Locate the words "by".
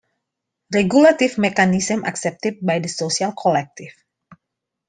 2.65-2.79